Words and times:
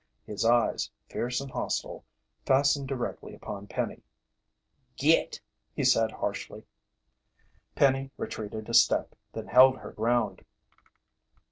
His 0.25 0.43
eyes, 0.43 0.89
fierce 1.09 1.39
and 1.41 1.51
hostile, 1.51 2.03
fastened 2.43 2.87
directly 2.87 3.35
upon 3.35 3.67
Penny. 3.67 4.01
"Git!" 4.97 5.39
he 5.75 5.83
said 5.83 6.11
harshly. 6.11 6.65
Penny 7.75 8.09
retreated 8.17 8.67
a 8.67 8.73
step, 8.73 9.13
then 9.33 9.45
held 9.45 9.77
her 9.77 9.91
ground. 9.91 10.43